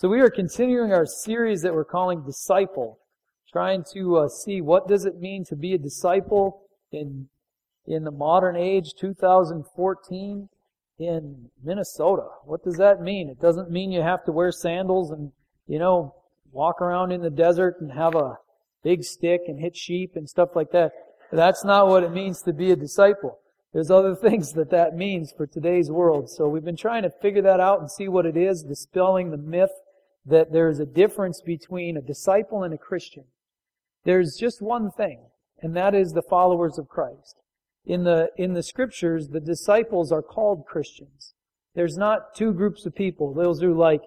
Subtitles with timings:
[0.00, 3.00] So we are continuing our series that we're calling Disciple,
[3.50, 7.28] trying to uh, see what does it mean to be a disciple in
[7.84, 10.48] in the modern age, 2014,
[11.00, 12.28] in Minnesota.
[12.44, 13.28] What does that mean?
[13.28, 15.32] It doesn't mean you have to wear sandals and
[15.66, 16.14] you know
[16.52, 18.38] walk around in the desert and have a
[18.84, 20.92] big stick and hit sheep and stuff like that.
[21.32, 23.40] That's not what it means to be a disciple.
[23.72, 26.30] There's other things that that means for today's world.
[26.30, 29.36] So we've been trying to figure that out and see what it is, dispelling the
[29.36, 29.72] myth
[30.28, 33.24] that there's a difference between a disciple and a Christian.
[34.04, 35.20] There's just one thing,
[35.60, 37.36] and that is the followers of Christ.
[37.84, 41.34] In the, in the scriptures, the disciples are called Christians.
[41.74, 43.32] There's not two groups of people.
[43.32, 44.02] Those who like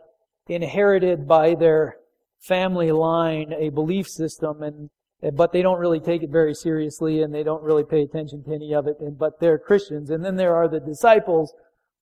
[0.48, 1.98] inherited by their
[2.42, 4.90] family line a belief system and
[5.36, 8.52] but they don't really take it very seriously and they don't really pay attention to
[8.52, 11.54] any of it and, but they're Christians and then there are the disciples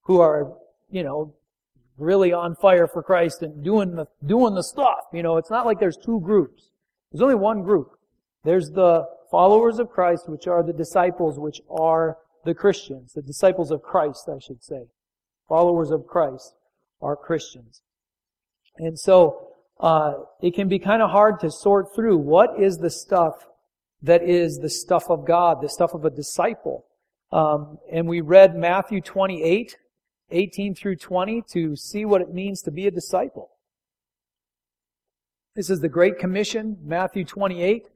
[0.04, 0.54] who are
[0.90, 1.36] you know
[2.00, 5.06] really on fire for Christ and doing the, doing the stuff.
[5.14, 6.70] You know, it's not like there's two groups.
[7.12, 7.92] There's only one group.
[8.44, 13.14] There's the followers of Christ, which are the disciples, which are the Christians.
[13.14, 14.88] The disciples of Christ, I should say.
[15.48, 16.56] Followers of Christ
[17.02, 17.82] are Christians.
[18.78, 19.48] And so,
[19.80, 23.46] uh, it can be kind of hard to sort through what is the stuff
[24.02, 26.86] that is the stuff of God, the stuff of a disciple.
[27.32, 29.78] Um, and we read Matthew 28,
[30.32, 33.52] 18 through 20 to see what it means to be a disciple.
[35.56, 37.88] This is the Great Commission, Matthew 28.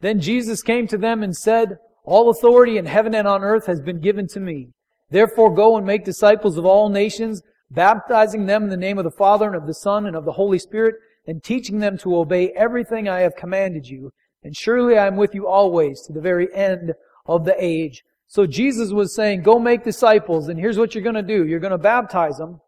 [0.00, 3.80] Then Jesus came to them and said, All authority in heaven and on earth has
[3.80, 4.68] been given to me.
[5.10, 9.10] Therefore go and make disciples of all nations, baptizing them in the name of the
[9.10, 12.50] Father and of the Son and of the Holy Spirit, and teaching them to obey
[12.50, 14.12] everything I have commanded you.
[14.42, 16.92] And surely I am with you always to the very end
[17.26, 18.04] of the age.
[18.28, 21.46] So Jesus was saying, go make disciples, and here's what you're going to do.
[21.46, 22.60] You're going to baptize them.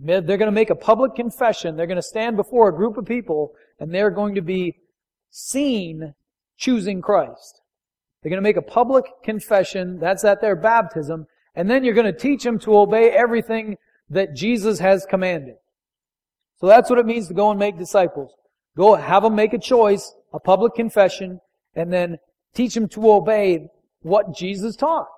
[0.00, 1.76] They're going to make a public confession.
[1.76, 4.78] They're going to stand before a group of people, and they're going to be
[5.30, 6.14] seen
[6.56, 7.60] choosing Christ.
[8.22, 9.98] They're going to make a public confession.
[9.98, 11.26] That's at their baptism.
[11.54, 13.76] And then you're going to teach them to obey everything
[14.08, 15.56] that Jesus has commanded.
[16.58, 18.32] So that's what it means to go and make disciples.
[18.76, 21.40] Go have them make a choice, a public confession,
[21.74, 22.18] and then
[22.54, 23.68] teach them to obey
[24.02, 25.08] what Jesus taught.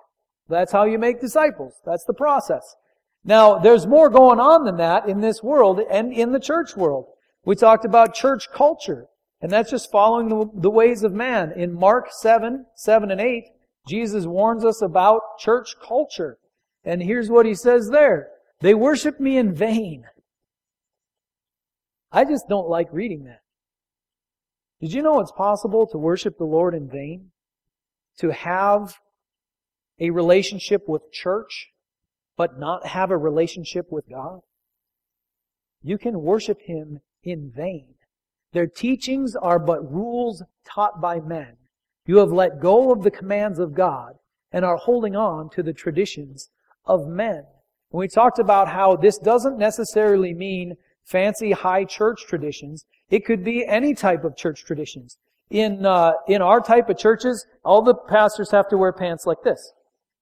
[0.47, 1.73] That's how you make disciples.
[1.85, 2.75] That's the process.
[3.23, 7.07] Now, there's more going on than that in this world and in the church world.
[7.43, 9.07] We talked about church culture,
[9.41, 11.51] and that's just following the, the ways of man.
[11.51, 13.45] In Mark 7, 7 and 8,
[13.87, 16.37] Jesus warns us about church culture.
[16.83, 18.29] And here's what he says there.
[18.61, 20.05] They worship me in vain.
[22.11, 23.41] I just don't like reading that.
[24.79, 27.31] Did you know it's possible to worship the Lord in vain?
[28.17, 28.95] To have
[29.99, 31.69] a relationship with church,
[32.37, 34.41] but not have a relationship with God?
[35.81, 37.95] You can worship Him in vain.
[38.53, 41.57] Their teachings are but rules taught by men.
[42.05, 44.13] You have let go of the commands of God
[44.51, 46.49] and are holding on to the traditions
[46.85, 47.43] of men.
[47.91, 52.85] And we talked about how this doesn't necessarily mean fancy high church traditions.
[53.09, 55.17] It could be any type of church traditions.
[55.49, 59.43] In, uh, in our type of churches, all the pastors have to wear pants like
[59.43, 59.73] this.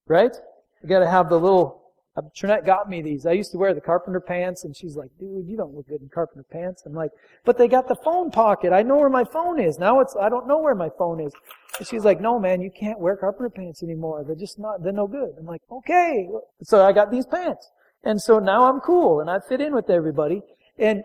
[0.07, 0.35] Right?
[0.81, 1.81] You gotta have the little,
[2.17, 3.25] uh, Trinette got me these.
[3.25, 6.01] I used to wear the carpenter pants and she's like, dude, you don't look good
[6.01, 6.84] in carpenter pants.
[6.85, 7.11] I'm like,
[7.45, 8.73] but they got the phone pocket.
[8.73, 9.79] I know where my phone is.
[9.79, 11.31] Now it's, I don't know where my phone is.
[11.79, 14.23] And she's like, no man, you can't wear carpenter pants anymore.
[14.25, 15.34] They're just not, they're no good.
[15.40, 16.28] I'm like, okay.
[16.61, 17.72] So I got these pants.
[18.03, 20.41] And so now I'm cool and I fit in with everybody.
[20.78, 21.03] And,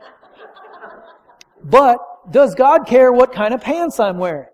[1.63, 1.99] but
[2.31, 4.49] does God care what kind of pants I'm wearing?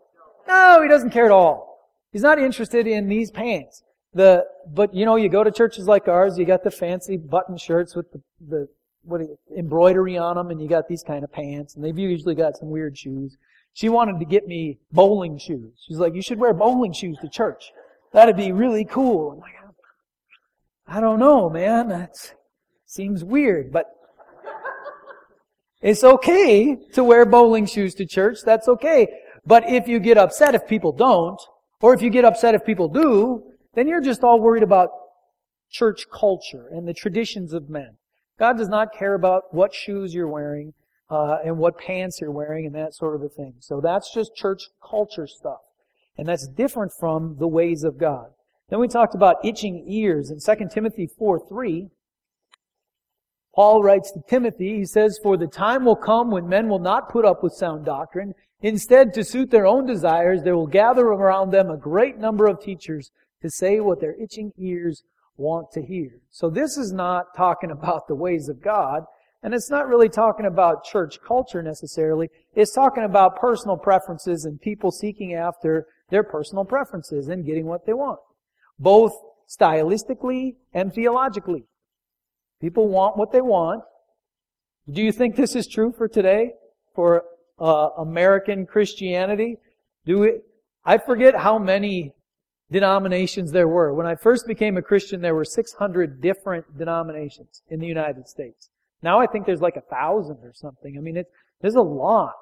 [0.47, 1.91] No, He doesn't care at all.
[2.13, 3.83] He's not interested in these pants.
[4.13, 7.57] The, but you know, you go to churches like ours, you got the fancy button
[7.57, 8.69] shirts with the, the
[9.03, 9.21] what
[9.57, 12.71] embroidery on them, and you got these kind of pants, and they've usually got some
[12.71, 13.37] weird shoes.
[13.73, 15.73] She wanted to get me bowling shoes.
[15.87, 17.73] She's like, you should wear bowling shoes to church.
[18.13, 19.33] That'd be really cool.
[19.33, 19.55] I'm like,
[20.87, 21.89] I don't know, man.
[21.89, 22.35] That
[22.87, 23.87] seems weird, but
[25.85, 28.39] it's okay to wear bowling shoes to church.
[28.43, 29.07] That's okay.
[29.45, 31.39] But if you get upset if people don't,
[31.83, 33.43] or if you get upset if people do,
[33.75, 34.89] then you're just all worried about
[35.71, 37.99] church culture and the traditions of men.
[38.39, 40.73] God does not care about what shoes you're wearing
[41.11, 43.57] uh, and what pants you're wearing and that sort of a thing.
[43.61, 45.61] So that's just church culture stuff.
[46.17, 48.29] And that's different from the ways of God.
[48.71, 51.91] Then we talked about itching ears in 2 Timothy 4 3.
[53.55, 57.09] Paul writes to Timothy, he says, For the time will come when men will not
[57.09, 58.35] put up with sound doctrine.
[58.63, 62.61] Instead, to suit their own desires, they will gather around them a great number of
[62.61, 63.11] teachers
[63.43, 65.05] to say what their itching ears
[65.37, 66.21] want to hear.
[66.31, 69.05] So this is not talking about the ways of God.
[69.43, 72.31] And it's not really talking about church culture necessarily.
[72.55, 77.85] It's talking about personal preferences and people seeking after their personal preferences and getting what
[77.85, 78.21] they want.
[78.79, 79.13] Both
[79.47, 81.67] stylistically and theologically.
[82.61, 83.83] People want what they want.
[84.91, 86.53] Do you think this is true for today?
[86.95, 87.25] For
[87.59, 89.57] uh, American Christianity?
[90.05, 90.45] Do it?
[90.85, 92.13] I forget how many
[92.71, 93.95] denominations there were.
[93.95, 98.69] When I first became a Christian, there were 600 different denominations in the United States.
[99.03, 100.97] Now I think there's like a thousand or something.
[100.97, 101.27] I mean, it,
[101.61, 102.35] there's a lot.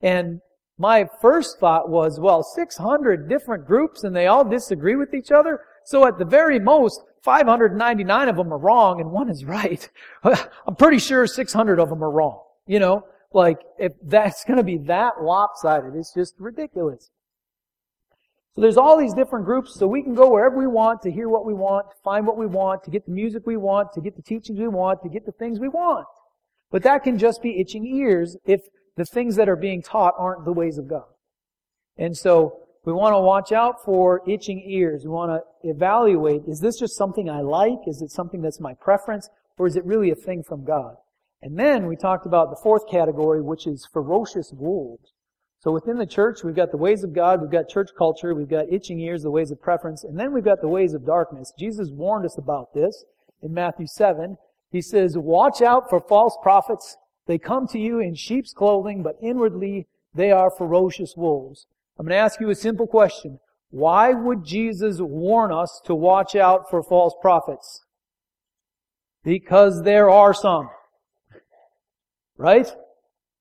[0.00, 0.40] And
[0.78, 5.60] my first thought was, well, 600 different groups and they all disagree with each other.
[5.84, 9.88] So at the very most, 599 of them are wrong and one is right.
[10.24, 12.42] I'm pretty sure 600 of them are wrong.
[12.66, 17.10] You know, like if that's going to be that lopsided, it's just ridiculous.
[18.54, 21.30] So there's all these different groups, so we can go wherever we want to hear
[21.30, 24.02] what we want, to find what we want, to get the music we want, to
[24.02, 26.06] get the teachings we want, to get the things we want.
[26.70, 28.60] But that can just be itching ears if
[28.96, 31.06] the things that are being taught aren't the ways of God.
[31.96, 35.04] And so we want to watch out for itching ears.
[35.04, 37.78] We want to evaluate, is this just something I like?
[37.86, 39.28] Is it something that's my preference?
[39.56, 40.96] Or is it really a thing from God?
[41.42, 45.12] And then we talked about the fourth category, which is ferocious wolves.
[45.60, 48.48] So within the church, we've got the ways of God, we've got church culture, we've
[48.48, 51.52] got itching ears, the ways of preference, and then we've got the ways of darkness.
[51.56, 53.04] Jesus warned us about this
[53.42, 54.36] in Matthew 7.
[54.72, 56.96] He says, watch out for false prophets.
[57.26, 61.66] They come to you in sheep's clothing, but inwardly they are ferocious wolves.
[62.02, 63.38] I'm going to ask you a simple question.
[63.70, 67.84] Why would Jesus warn us to watch out for false prophets?
[69.22, 70.68] Because there are some.
[72.36, 72.66] Right?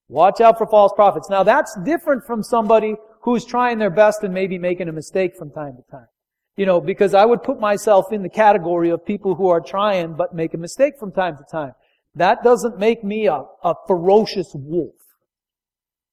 [0.10, 1.28] Watch out for false prophets.
[1.28, 5.50] Now that's different from somebody who's trying their best and maybe making a mistake from
[5.50, 6.07] time to time.
[6.56, 10.14] You know, because I would put myself in the category of people who are trying
[10.14, 11.72] but make a mistake from time to time.
[12.14, 14.94] That doesn't make me a, a ferocious wolf.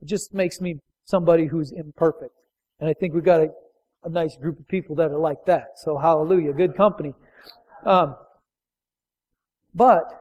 [0.00, 2.32] It just makes me somebody who's imperfect.
[2.80, 3.48] And I think we've got a,
[4.04, 5.78] a nice group of people that are like that.
[5.78, 7.14] So hallelujah, good company.
[7.84, 8.16] Um,
[9.74, 10.18] but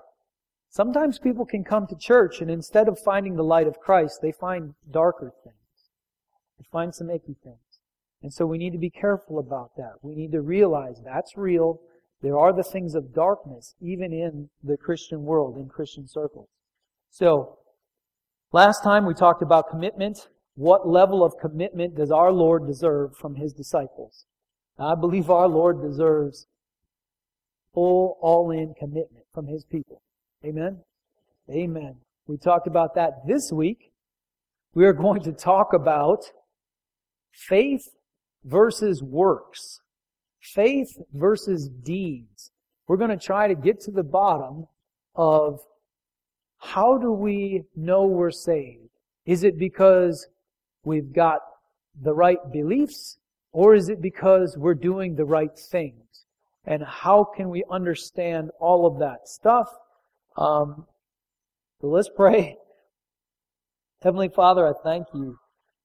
[0.77, 4.31] Sometimes people can come to church and instead of finding the light of Christ, they
[4.31, 5.55] find darker things.
[6.59, 7.79] They find some icky things.
[8.21, 9.93] And so we need to be careful about that.
[10.03, 11.81] We need to realize that's real.
[12.21, 16.49] There are the things of darkness even in the Christian world, in Christian circles.
[17.09, 17.57] So,
[18.51, 20.27] last time we talked about commitment.
[20.57, 24.25] What level of commitment does our Lord deserve from His disciples?
[24.79, 26.47] I believe our Lord deserves
[27.75, 30.01] full, all-in commitment from His people.
[30.43, 30.79] Amen?
[31.47, 31.97] Amen.
[32.25, 33.91] We talked about that this week.
[34.73, 36.23] We are going to talk about
[37.31, 37.89] faith
[38.43, 39.81] versus works.
[40.41, 42.49] Faith versus deeds.
[42.87, 44.65] We're going to try to get to the bottom
[45.13, 45.59] of
[46.57, 48.89] how do we know we're saved?
[49.27, 50.27] Is it because
[50.87, 51.41] we've got
[52.01, 53.17] the right beliefs
[53.51, 56.25] or is it because we're doing the right things?
[56.65, 59.67] And how can we understand all of that stuff?
[60.35, 60.85] Um,
[61.81, 62.57] so let's pray.
[64.03, 65.39] Heavenly Father, I thank you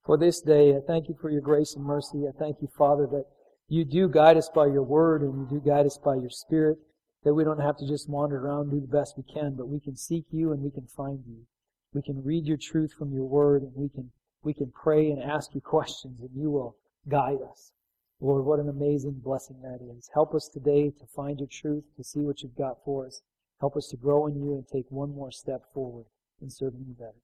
[0.05, 0.75] for this day.
[0.75, 2.25] I thank you for your grace and mercy.
[2.29, 3.25] I thank you, Father, that
[3.69, 6.79] you do guide us by your word and you do guide us by your spirit,
[7.25, 9.81] that we don't have to just wander around do the best we can, but we
[9.81, 11.47] can seek you and we can find you.
[11.95, 14.11] We can read your truth from your word and we can,
[14.43, 16.77] we can pray and ask you questions and you will
[17.09, 17.73] guide us.
[18.21, 20.09] Lord, what an amazing blessing that is.
[20.15, 23.23] Help us today to find your truth, to see what you've got for us.
[23.61, 26.07] Help us to grow in you and take one more step forward
[26.41, 27.21] in serving you better.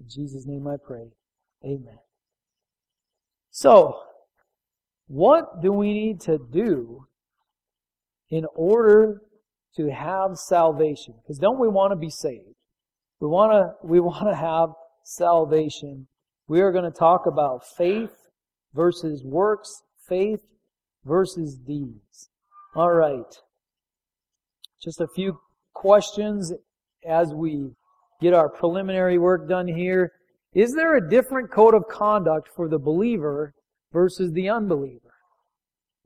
[0.00, 1.08] In Jesus' name I pray.
[1.64, 1.98] Amen.
[3.50, 4.00] So,
[5.06, 7.06] what do we need to do
[8.30, 9.22] in order
[9.76, 11.14] to have salvation?
[11.22, 12.56] Because don't we want to be saved?
[13.20, 14.70] We want to, we want to have
[15.04, 16.08] salvation.
[16.52, 18.14] We are going to talk about faith
[18.74, 20.42] versus works, faith
[21.02, 22.28] versus deeds.
[22.76, 23.34] All right.
[24.84, 25.40] Just a few
[25.72, 26.52] questions
[27.08, 27.70] as we
[28.20, 30.12] get our preliminary work done here.
[30.52, 33.54] Is there a different code of conduct for the believer
[33.90, 35.14] versus the unbeliever?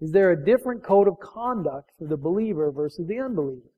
[0.00, 3.72] Is there a different code of conduct for the believer versus the unbeliever?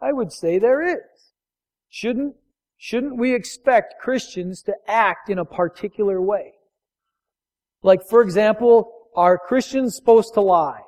[0.00, 1.30] I would say there is.
[1.90, 2.34] Shouldn't,
[2.82, 6.54] shouldn't we expect Christians to act in a particular way?
[7.84, 10.80] Like, for example, are Christians supposed to lie?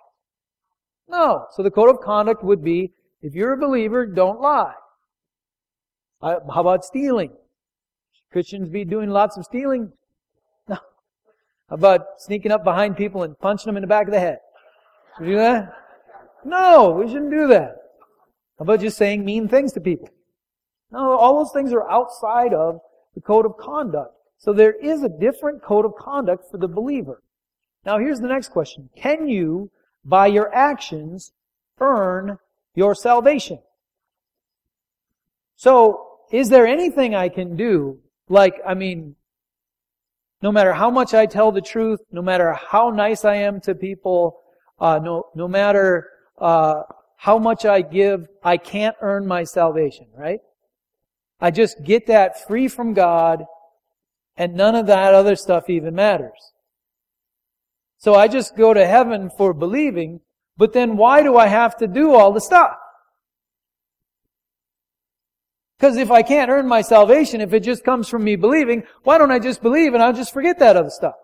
[1.09, 1.47] No.
[1.53, 2.91] So the code of conduct would be
[3.23, 4.75] if you're a believer, don't lie.
[6.21, 7.31] Uh, how about stealing?
[7.31, 9.93] Should Christians be doing lots of stealing?
[10.69, 10.79] No.
[11.69, 14.39] How about sneaking up behind people and punching them in the back of the head?
[15.17, 15.73] Should we do that?
[16.45, 17.77] No, we shouldn't do that.
[18.59, 20.09] How about just saying mean things to people?
[20.95, 22.81] No, all those things are outside of
[23.17, 24.15] the code of conduct.
[24.39, 27.21] So there is a different code of conduct for the believer.
[27.85, 28.89] Now here's the next question.
[28.97, 29.73] Can you,
[30.05, 31.33] by your actions,
[31.81, 32.39] earn
[32.77, 33.59] your salvation?
[35.57, 37.99] So, is there anything I can do?
[38.29, 39.17] Like, I mean,
[40.43, 43.75] no matter how much I tell the truth, no matter how nice I am to
[43.75, 44.41] people,
[44.79, 46.09] uh, no, no matter
[46.39, 46.83] uh,
[47.17, 50.41] how much I give, I can't earn my salvation, right?
[51.41, 53.45] I just get that free from God,
[54.37, 56.53] and none of that other stuff even matters.
[57.99, 60.21] So I just go to heaven for believing,
[60.57, 62.76] but then why do I have to do all the stuff?
[65.79, 69.19] Because if I can't earn my salvation, if it just comes from me believing, why
[69.19, 71.14] don't I just believe and I'll just forget that other stuff?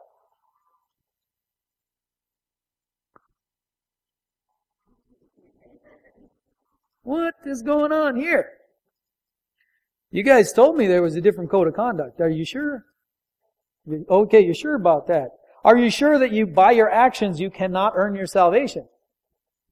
[7.02, 8.50] What is going on here?
[10.10, 12.20] You guys told me there was a different code of conduct.
[12.20, 12.84] Are you sure?
[14.08, 15.30] Okay, you're sure about that.
[15.64, 18.88] Are you sure that you, by your actions, you cannot earn your salvation?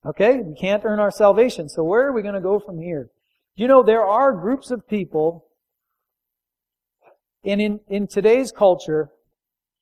[0.07, 1.69] Okay, we can't earn our salvation.
[1.69, 3.11] So where are we going to go from here?
[3.57, 5.47] You know, there are groups of people,
[7.45, 9.11] and in, in today's culture,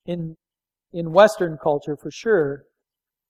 [0.07, 0.37] in,
[0.93, 2.65] in Western culture for sure,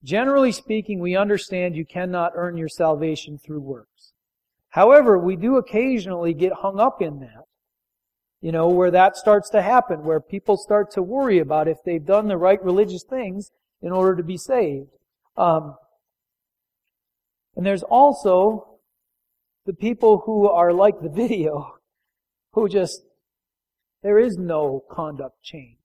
[0.03, 4.13] generally speaking, we understand you cannot earn your salvation through works.
[4.69, 7.45] However, we do occasionally get hung up in that.
[8.41, 12.05] You know, where that starts to happen, where people start to worry about if they've
[12.05, 13.49] done the right religious things
[13.81, 14.89] in order to be saved.
[15.35, 15.75] Um,
[17.55, 18.79] and there's also
[19.65, 21.77] the people who are like the video,
[22.53, 23.01] who just,
[24.03, 25.77] there is no conduct change.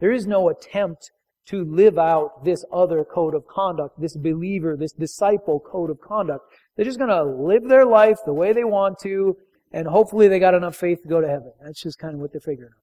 [0.00, 1.12] There is no attempt
[1.46, 6.44] to live out this other code of conduct, this believer, this disciple code of conduct.
[6.76, 9.36] They're just gonna live their life the way they want to,
[9.72, 11.52] and hopefully they got enough faith to go to heaven.
[11.62, 12.82] That's just kind of what they're figuring out.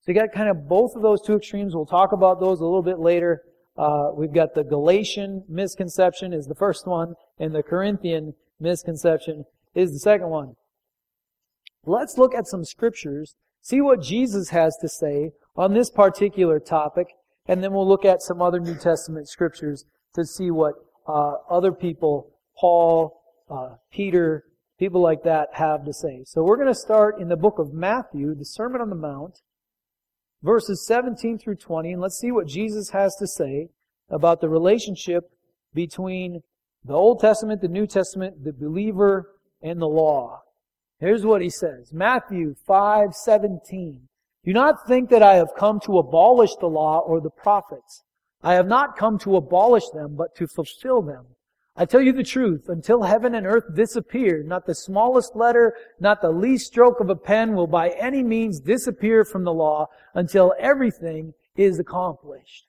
[0.00, 1.76] So you got kind of both of those two extremes.
[1.76, 3.42] We'll talk about those a little bit later.
[3.76, 9.92] Uh, we've got the Galatian misconception is the first one, and the Corinthian misconception is
[9.92, 10.54] the second one.
[11.84, 17.08] Let's look at some scriptures, see what Jesus has to say on this particular topic,
[17.46, 20.74] and then we'll look at some other New Testament scriptures to see what
[21.06, 24.44] uh, other people, Paul, uh, Peter,
[24.78, 26.22] people like that have to say.
[26.24, 29.40] So we're going to start in the book of Matthew, the Sermon on the Mount,
[30.42, 33.68] verses 17 through 20, and let's see what Jesus has to say
[34.08, 35.30] about the relationship
[35.74, 36.42] between
[36.84, 39.30] the Old Testament, the New Testament, the believer,
[39.62, 40.42] and the law.
[40.98, 41.92] Here's what he says.
[41.92, 44.08] Matthew 5:17.
[44.44, 48.02] Do not think that I have come to abolish the law or the prophets.
[48.42, 51.26] I have not come to abolish them, but to fulfill them.
[51.76, 56.20] I tell you the truth, until heaven and earth disappear, not the smallest letter, not
[56.20, 60.54] the least stroke of a pen will by any means disappear from the law until
[60.58, 62.66] everything is accomplished.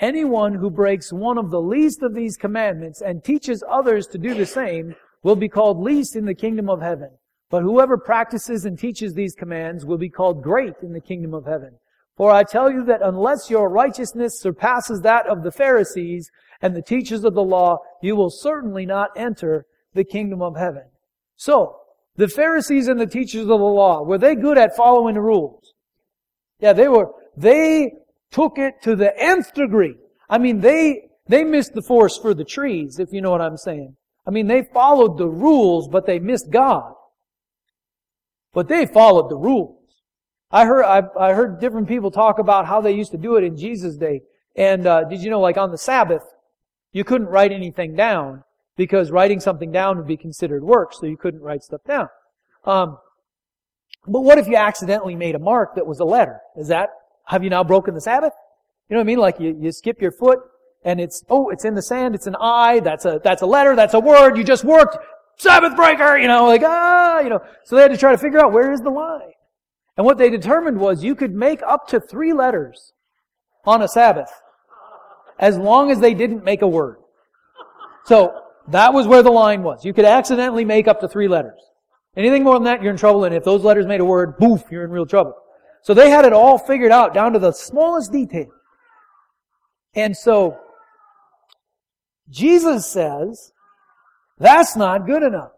[0.00, 4.34] Anyone who breaks one of the least of these commandments and teaches others to do
[4.34, 7.10] the same will be called least in the kingdom of heaven.
[7.50, 11.46] But whoever practices and teaches these commands will be called great in the kingdom of
[11.46, 11.72] heaven.
[12.16, 16.30] For I tell you that unless your righteousness surpasses that of the Pharisees
[16.62, 20.84] and the teachers of the law, you will certainly not enter the kingdom of heaven.
[21.36, 21.76] So,
[22.16, 25.72] the Pharisees and the teachers of the law, were they good at following the rules?
[26.60, 27.10] Yeah, they were.
[27.36, 27.92] They
[28.30, 29.94] took it to the nth degree.
[30.28, 33.56] I mean, they, they missed the forest for the trees, if you know what I'm
[33.56, 33.96] saying.
[34.26, 36.92] I mean, they followed the rules, but they missed God.
[38.52, 39.76] But they followed the rules.
[40.50, 43.44] I heard, I, I heard different people talk about how they used to do it
[43.44, 44.22] in Jesus' day.
[44.56, 46.24] And, uh, did you know, like on the Sabbath,
[46.92, 48.42] you couldn't write anything down
[48.76, 52.08] because writing something down would be considered work, so you couldn't write stuff down.
[52.64, 52.98] Um,
[54.06, 56.40] but what if you accidentally made a mark that was a letter?
[56.56, 56.90] Is that
[57.26, 58.32] have you now broken the Sabbath?
[58.88, 59.18] You know what I mean?
[59.18, 60.40] Like you, you skip your foot
[60.84, 63.76] and it's, oh, it's in the sand, it's an I, that's a, that's a letter,
[63.76, 64.96] that's a word, you just worked,
[65.40, 67.40] Sabbath breaker, you know, like, ah, you know.
[67.64, 69.32] So they had to try to figure out where is the line.
[69.96, 72.92] And what they determined was you could make up to three letters
[73.64, 74.30] on a Sabbath
[75.38, 76.98] as long as they didn't make a word.
[78.04, 79.82] So that was where the line was.
[79.82, 81.58] You could accidentally make up to three letters.
[82.18, 83.24] Anything more than that, you're in trouble.
[83.24, 85.36] And if those letters made a word, boof, you're in real trouble.
[85.82, 88.50] So they had it all figured out down to the smallest detail.
[89.94, 90.58] And so,
[92.28, 93.52] Jesus says,
[94.40, 95.52] that's not good enough.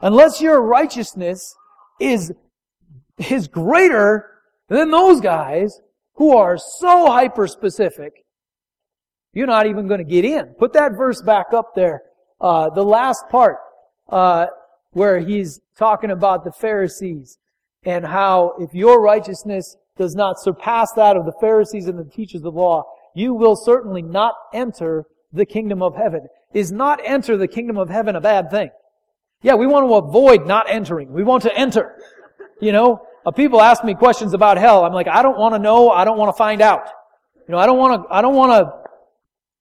[0.00, 1.54] Unless your righteousness
[2.00, 2.32] is,
[3.18, 4.30] is greater
[4.68, 5.80] than those guys
[6.14, 8.24] who are so hyper specific,
[9.34, 10.54] you're not even going to get in.
[10.58, 12.02] Put that verse back up there.
[12.40, 13.56] Uh, the last part.
[14.08, 14.46] Uh,
[14.92, 17.38] where he's talking about the Pharisees
[17.84, 22.40] and how if your righteousness does not surpass that of the Pharisees and the teachers
[22.40, 26.26] of the law, you will certainly not enter the kingdom of heaven.
[26.52, 28.70] Is not enter the kingdom of heaven a bad thing?
[29.42, 31.12] Yeah, we want to avoid not entering.
[31.12, 31.96] We want to enter.
[32.60, 34.84] You know, uh, people ask me questions about hell.
[34.84, 35.90] I'm like, I don't want to know.
[35.90, 36.88] I don't want to find out.
[37.46, 38.90] You know, I don't want to, I don't want to,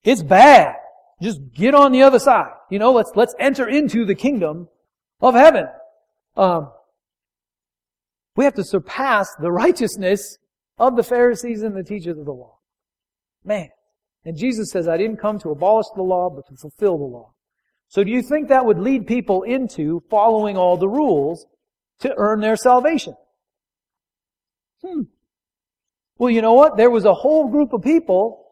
[0.04, 0.76] it's bad.
[1.22, 2.52] Just get on the other side.
[2.70, 4.70] You know, let's, let's enter into the kingdom
[5.22, 5.68] of heaven.
[6.36, 6.72] Um,
[8.36, 10.38] we have to surpass the righteousness
[10.78, 12.58] of the Pharisees and the teachers of the law.
[13.44, 13.70] Man.
[14.28, 17.32] And Jesus says, I didn't come to abolish the law, but to fulfill the law.
[17.88, 21.46] So do you think that would lead people into following all the rules
[22.02, 23.16] to earn their salvation?
[24.84, 25.04] Hmm.
[26.18, 26.76] Well, you know what?
[26.76, 28.52] There was a whole group of people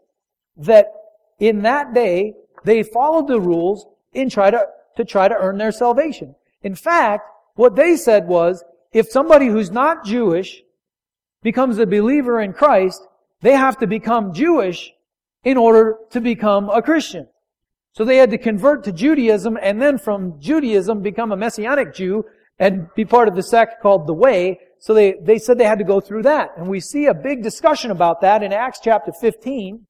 [0.56, 0.94] that
[1.40, 4.66] in that day, they followed the rules in try to,
[4.96, 6.36] to try to earn their salvation.
[6.62, 8.64] In fact, what they said was,
[8.94, 10.64] if somebody who's not Jewish
[11.44, 13.06] becomes a believer in Christ,
[13.42, 14.94] they have to become Jewish
[15.46, 17.28] in order to become a Christian.
[17.94, 22.26] So they had to convert to Judaism and then from Judaism become a Messianic Jew
[22.60, 24.60] and be part of the sect called the Way.
[24.80, 26.50] So they, they said they had to go through that.
[26.58, 29.86] And we see a big discussion about that in Acts chapter 15.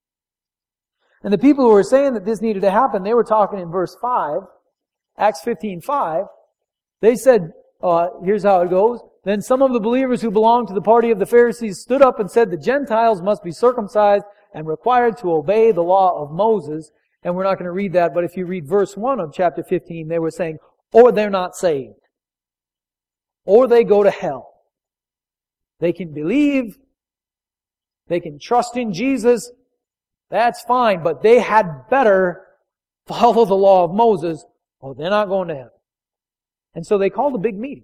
[1.23, 3.71] And the people who were saying that this needed to happen, they were talking in
[3.71, 4.41] verse 5,
[5.17, 6.25] Acts 15, 5.
[7.01, 8.99] They said, uh, here's how it goes.
[9.23, 12.19] Then some of the believers who belonged to the party of the Pharisees stood up
[12.19, 14.23] and said the Gentiles must be circumcised
[14.55, 16.89] and required to obey the law of Moses.
[17.21, 19.63] And we're not going to read that, but if you read verse 1 of chapter
[19.63, 20.57] 15, they were saying,
[20.93, 21.99] or they're not saved.
[23.45, 24.53] Or they go to hell.
[25.81, 26.77] They can believe,
[28.07, 29.51] they can trust in Jesus,
[30.29, 32.45] that's fine, but they had better
[33.07, 34.45] follow the law of Moses,
[34.79, 35.69] or they're not going to heaven.
[36.75, 37.83] And so they called a big meeting.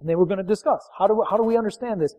[0.00, 2.14] And they were going to discuss, how do, how do we understand this?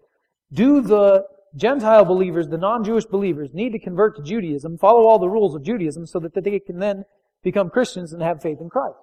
[0.52, 1.26] Do the
[1.56, 5.64] Gentile believers, the non-Jewish believers, need to convert to Judaism, follow all the rules of
[5.64, 7.06] Judaism so that they can then
[7.44, 8.98] become Christians and have faith in Christ.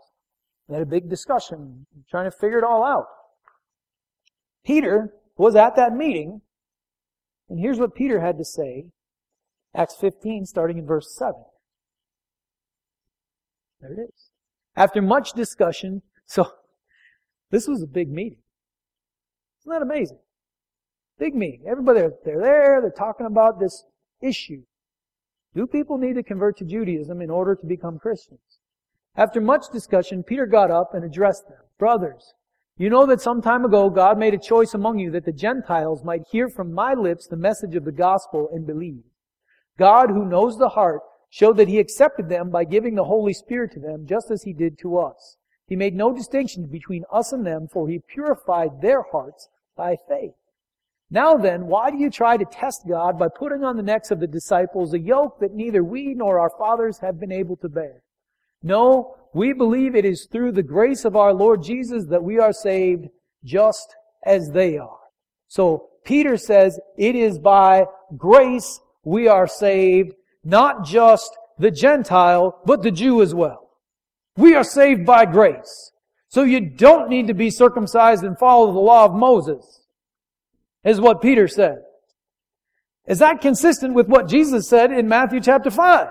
[0.69, 3.07] They had a big discussion, trying to figure it all out.
[4.65, 6.43] Peter was at that meeting,
[7.49, 8.87] and here's what Peter had to say.
[9.75, 11.35] Acts 15, starting in verse 7.
[13.81, 14.31] There it is.
[14.77, 16.47] After much discussion, so
[17.51, 18.39] this was a big meeting.
[19.63, 20.19] Isn't that amazing?
[21.19, 21.63] Big meeting.
[21.67, 23.85] Everybody, they're there, they're talking about this
[24.21, 24.63] issue.
[25.55, 28.41] Do people need to convert to Judaism in order to become Christians?
[29.17, 31.59] After much discussion, Peter got up and addressed them.
[31.79, 32.35] Brothers,
[32.79, 36.03] you know that some time ago God made a choice among you that the Gentiles
[36.03, 39.05] might hear from my lips the message of the gospel and believe.
[39.79, 43.73] God, who knows the heart, showed that He accepted them by giving the Holy Spirit
[43.73, 45.37] to them, just as He did to us.
[45.67, 50.35] He made no distinction between us and them, for He purified their hearts by faith.
[51.13, 54.19] Now then, why do you try to test God by putting on the necks of
[54.19, 58.03] the disciples a yoke that neither we nor our fathers have been able to bear?
[58.63, 62.55] No, we believe it is through the grace of our Lord Jesus that we are
[62.55, 63.09] saved
[63.45, 63.95] just
[64.25, 65.01] as they are.
[65.49, 67.85] So Peter says it is by
[68.17, 73.69] grace we are saved, not just the Gentile, but the Jew as well.
[74.39, 75.93] We are saved by grace.
[76.29, 79.82] So you don't need to be circumcised and follow the law of Moses
[80.85, 81.79] is what Peter said.
[83.07, 86.09] Is that consistent with what Jesus said in Matthew chapter 5?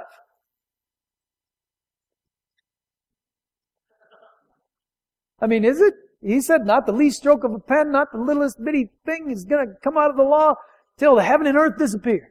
[5.41, 5.93] I mean, is it?
[6.21, 9.43] He said, not the least stroke of a pen, not the littlest bitty thing is
[9.43, 10.53] going to come out of the law
[10.97, 12.29] till the heaven and earth disappear.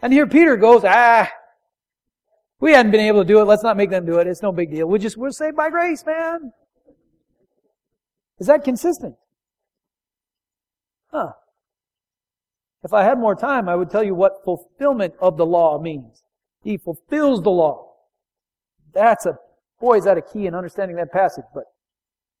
[0.00, 1.30] And here Peter goes, ah,
[2.60, 3.44] we hadn't been able to do it.
[3.44, 4.26] Let's not make them do it.
[4.26, 4.86] It's no big deal.
[4.86, 6.52] We just, we're saved by grace, man.
[8.38, 9.16] Is that consistent?
[11.12, 11.32] Huh.
[12.84, 16.24] If I had more time, I would tell you what fulfillment of the law means.
[16.62, 17.92] He fulfills the law.
[18.92, 19.38] That's a,
[19.80, 21.64] boy, is that a key in understanding that passage, but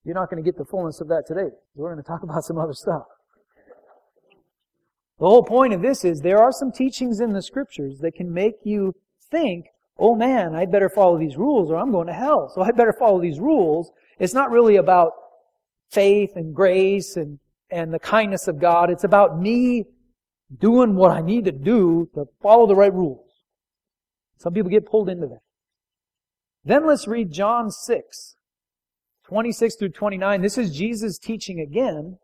[0.04, 1.50] you're not going to get the fullness of that today.
[1.74, 3.04] We're going to talk about some other stuff.
[5.18, 8.32] The whole point of this is there are some teachings in the scriptures that can
[8.32, 8.94] make you
[9.30, 12.50] think, oh man, I'd better follow these rules or I'm going to hell.
[12.52, 13.92] So I better follow these rules.
[14.18, 15.12] It's not really about
[15.90, 17.38] faith and grace and
[17.72, 18.90] and the kindness of God.
[18.90, 19.86] It's about me
[20.56, 23.26] doing what I need to do to follow the right rules.
[24.36, 25.40] Some people get pulled into that.
[26.64, 28.36] Then let's read John 6,
[29.26, 30.42] 26 through 29.
[30.42, 32.18] This is Jesus teaching again.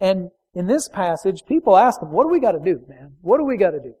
[0.00, 3.12] And in this passage, people ask him, what do we got to do, man?
[3.20, 3.94] What do we got to do?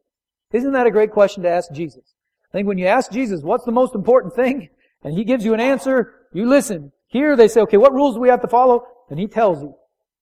[0.52, 2.14] Isn't that a great question to ask Jesus?
[2.50, 4.70] I think when you ask Jesus, what's the most important thing?
[5.04, 6.92] And he gives you an answer, you listen.
[7.06, 8.84] Here they say, okay, what rules do we have to follow?
[9.10, 9.74] And he tells you.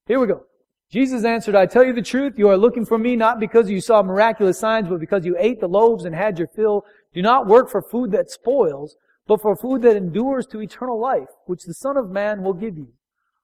[0.07, 0.43] Here we go.
[0.91, 3.81] Jesus answered, I tell you the truth, you are looking for me not because you
[3.81, 6.85] saw miraculous signs, but because you ate the loaves and had your fill.
[7.13, 8.97] Do not work for food that spoils,
[9.27, 12.79] but for food that endures to eternal life, which the Son of Man will give
[12.79, 12.93] you.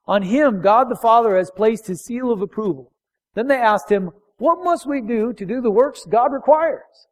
[0.06, 2.92] On him, God the Father has placed his seal of approval.
[3.34, 7.06] Then they asked him, what must we do to do the works God requires?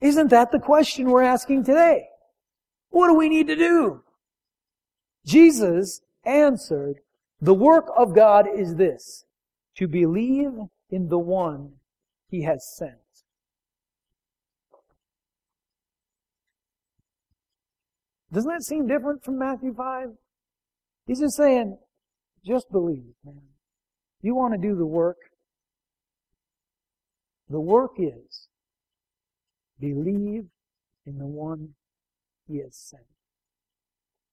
[0.00, 2.06] Isn't that the question we're asking today?
[2.90, 4.02] What do we need to do?
[5.26, 7.00] Jesus answered,
[7.40, 9.24] the work of God is this,
[9.78, 10.52] to believe
[10.90, 11.72] in the one
[12.28, 12.94] he has sent.
[18.32, 20.08] Doesn't that seem different from Matthew 5?
[21.06, 21.78] He's just saying,
[22.44, 23.40] just believe, man.
[24.20, 25.16] You want to do the work?
[27.48, 28.48] The work is
[29.80, 30.46] believe
[31.06, 31.70] in the one
[32.46, 33.04] he has sent.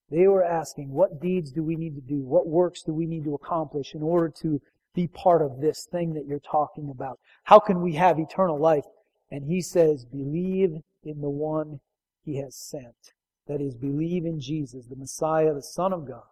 [0.10, 2.22] They were asking, what deeds do we need to do?
[2.22, 4.60] What works do we need to accomplish in order to
[4.96, 7.20] be part of this thing that you're talking about?
[7.44, 8.86] How can we have eternal life?
[9.30, 11.80] And he says, believe in the one
[12.24, 13.14] he has sent.
[13.48, 16.24] That is, believe in Jesus, the Messiah, the Son of God.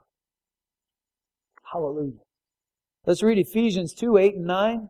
[1.71, 2.21] Hallelujah.
[3.05, 4.89] Let's read Ephesians 2, 8 and 9.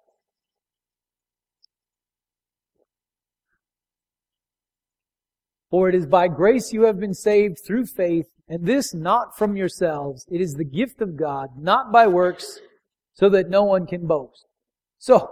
[5.70, 9.58] For it is by grace you have been saved through faith, and this not from
[9.58, 10.26] yourselves.
[10.30, 12.60] It is the gift of God, not by works,
[13.14, 14.46] so that no one can boast.
[14.98, 15.30] So,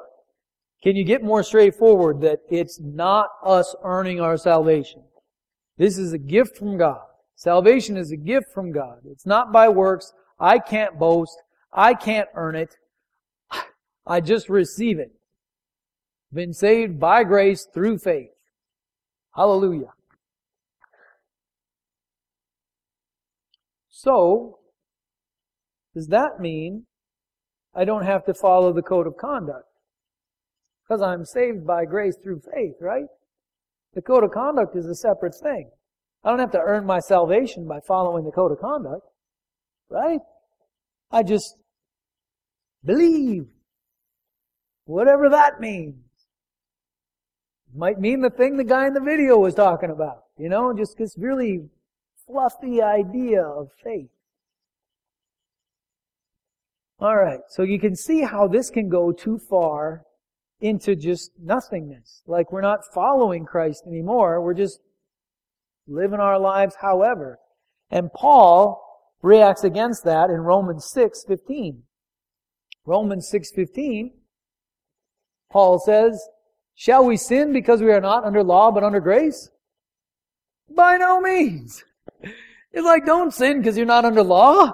[0.83, 5.03] can you get more straightforward that it's not us earning our salvation?
[5.77, 7.01] This is a gift from God.
[7.35, 8.99] Salvation is a gift from God.
[9.05, 10.13] It's not by works.
[10.39, 11.37] I can't boast.
[11.73, 12.75] I can't earn it.
[14.05, 15.11] I just receive it.
[16.33, 18.29] Been saved by grace through faith.
[19.35, 19.93] Hallelujah.
[23.89, 24.59] So,
[25.93, 26.85] does that mean
[27.73, 29.67] I don't have to follow the code of conduct?
[30.83, 33.05] Because I'm saved by grace through faith, right?
[33.93, 35.69] The code of conduct is a separate thing.
[36.23, 39.07] I don't have to earn my salvation by following the code of conduct,
[39.89, 40.19] right?
[41.11, 41.55] I just
[42.85, 43.45] believe.
[44.85, 45.95] Whatever that means.
[47.73, 50.23] It Might mean the thing the guy in the video was talking about.
[50.37, 51.69] You know, just this really
[52.27, 54.09] fluffy idea of faith.
[57.01, 60.03] Alright, so you can see how this can go too far
[60.59, 62.21] into just nothingness.
[62.27, 64.79] Like we're not following Christ anymore, we're just
[65.87, 67.39] living our lives however.
[67.89, 68.81] And Paul
[69.23, 71.83] reacts against that in Romans 6:15.
[72.85, 74.11] Romans 6:15
[75.51, 76.29] Paul says,
[76.75, 79.49] "Shall we sin because we are not under law but under grace?"
[80.69, 81.83] By no means.
[82.73, 84.71] It's like, don't sin because you're not under law.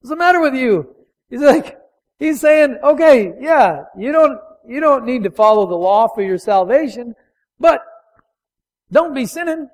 [0.00, 0.95] What's the matter with you?
[1.28, 1.78] He's like,
[2.18, 6.38] he's saying, okay, yeah, you don't, you don't need to follow the law for your
[6.38, 7.14] salvation,
[7.58, 7.80] but
[8.90, 9.68] don't be sinning.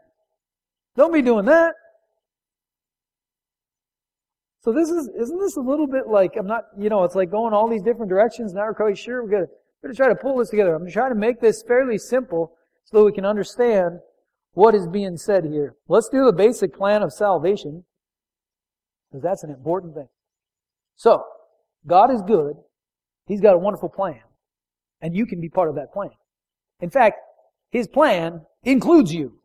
[0.96, 1.74] Don't be doing that.
[4.60, 7.30] So this is, isn't this a little bit like, I'm not, you know, it's like
[7.30, 9.24] going all these different directions, not quite sure.
[9.24, 9.48] We're
[9.82, 10.74] we're gonna try to pull this together.
[10.74, 13.98] I'm gonna try to make this fairly simple so that we can understand
[14.52, 15.74] what is being said here.
[15.88, 17.84] Let's do the basic plan of salvation,
[19.10, 20.08] because that's an important thing.
[20.94, 21.24] So,
[21.86, 22.56] God is good.
[23.26, 24.20] He's got a wonderful plan.
[25.00, 26.10] And you can be part of that plan.
[26.80, 27.18] In fact,
[27.70, 29.38] His plan includes you.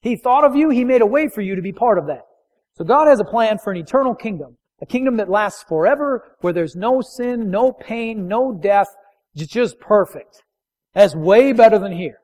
[0.00, 2.22] He thought of you, He made a way for you to be part of that.
[2.74, 4.56] So God has a plan for an eternal kingdom.
[4.80, 8.88] A kingdom that lasts forever, where there's no sin, no pain, no death.
[9.34, 10.42] It's just perfect.
[10.94, 12.18] That's way better than here.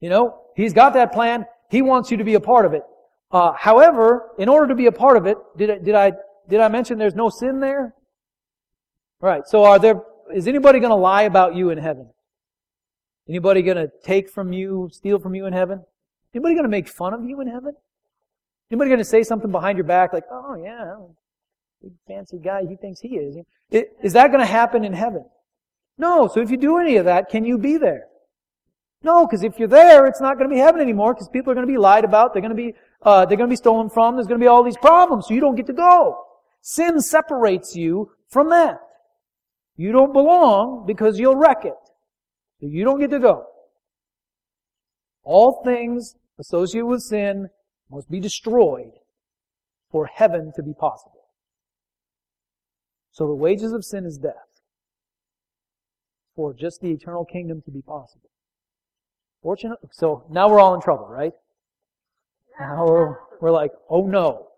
[0.00, 1.44] You know, He's got that plan.
[1.70, 2.82] He wants you to be a part of it.
[3.30, 6.12] Uh, however, in order to be a part of it, did I, did I,
[6.48, 7.94] did I mention there's no sin there?
[9.26, 9.44] Right.
[9.48, 10.00] So are there,
[10.32, 12.08] is anybody going to lie about you in heaven?
[13.28, 15.82] Anybody going to take from you, steal from you in heaven?
[16.32, 17.74] Anybody going to make fun of you in heaven?
[18.70, 20.94] Anybody going to say something behind your back like, oh yeah,
[21.82, 23.44] big fancy guy he thinks he is?
[24.00, 25.24] Is that going to happen in heaven?
[25.98, 26.28] No.
[26.28, 28.04] So if you do any of that, can you be there?
[29.02, 31.56] No, because if you're there, it's not going to be heaven anymore because people are
[31.56, 32.32] going to be lied about.
[32.32, 34.14] They're going to be, uh, they're going to be stolen from.
[34.14, 35.26] There's going to be all these problems.
[35.26, 36.16] So you don't get to go.
[36.60, 38.78] Sin separates you from that.
[39.76, 41.74] You don't belong because you'll wreck it.
[42.60, 43.46] So you don't get to go.
[45.22, 47.48] All things associated with sin
[47.90, 48.92] must be destroyed
[49.90, 51.28] for heaven to be possible.
[53.12, 54.34] So the wages of sin is death.
[56.34, 58.28] For just the eternal kingdom to be possible.
[59.42, 59.78] Fortunate.
[59.90, 61.32] So now we're all in trouble, right?
[62.60, 64.48] Now we're, we're like, oh no.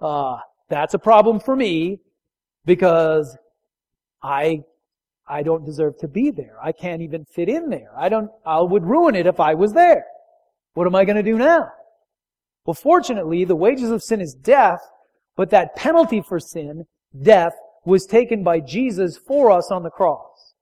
[0.00, 2.00] Uh, That's a problem for me
[2.64, 3.36] because
[4.24, 4.62] I,
[5.28, 6.56] I don't deserve to be there.
[6.62, 7.90] I can't even fit in there.
[7.96, 10.06] I don't, I would ruin it if I was there.
[10.72, 11.68] What am I going to do now?
[12.64, 14.80] Well, fortunately, the wages of sin is death,
[15.36, 16.86] but that penalty for sin,
[17.22, 17.52] death,
[17.84, 20.54] was taken by Jesus for us on the cross.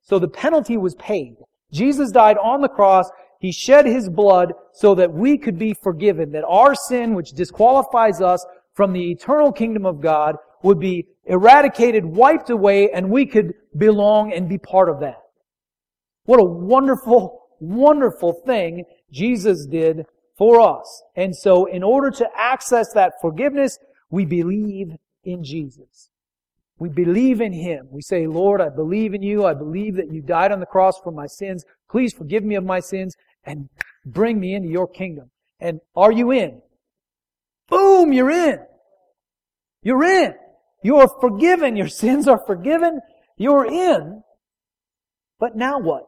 [0.00, 1.36] So the penalty was paid.
[1.70, 3.10] Jesus died on the cross.
[3.38, 8.22] He shed His blood so that we could be forgiven, that our sin, which disqualifies
[8.22, 13.54] us from the eternal kingdom of God, would be eradicated, wiped away, and we could
[13.76, 15.22] belong and be part of that.
[16.24, 20.04] What a wonderful, wonderful thing Jesus did
[20.36, 21.02] for us.
[21.16, 23.78] And so in order to access that forgiveness,
[24.10, 24.92] we believe
[25.24, 26.10] in Jesus.
[26.78, 27.88] We believe in Him.
[27.90, 29.44] We say, Lord, I believe in you.
[29.44, 31.64] I believe that you died on the cross for my sins.
[31.90, 33.68] Please forgive me of my sins and
[34.06, 35.30] bring me into your kingdom.
[35.60, 36.62] And are you in?
[37.68, 38.58] Boom, you're in.
[39.82, 40.34] You're in.
[40.82, 41.76] You're forgiven.
[41.76, 43.00] Your sins are forgiven.
[43.36, 44.22] You're in.
[45.38, 46.06] But now what?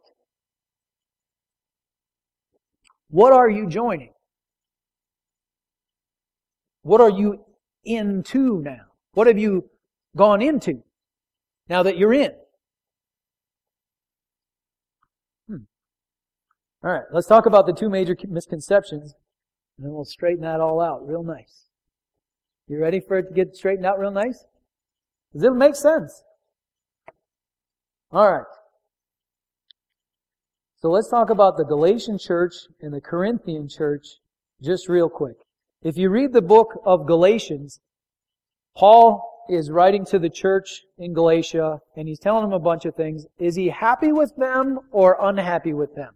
[3.09, 4.13] What are you joining?
[6.83, 7.45] What are you
[7.85, 8.87] into now?
[9.13, 9.69] What have you
[10.17, 10.83] gone into
[11.69, 12.33] now that you're in?
[15.49, 15.57] Hmm.
[16.85, 19.15] All right, let's talk about the two major misconceptions,
[19.77, 21.67] and then we'll straighten that all out real nice.
[22.69, 24.45] You ready for it to get straightened out real nice?
[25.33, 26.23] Does it make sense?
[28.11, 28.45] All right.
[30.83, 34.07] So let's talk about the Galatian church and the Corinthian church
[34.63, 35.37] just real quick.
[35.83, 37.81] If you read the book of Galatians,
[38.77, 42.95] Paul is writing to the church in Galatia and he's telling them a bunch of
[42.95, 43.27] things.
[43.39, 46.15] Is he happy with them or unhappy with them?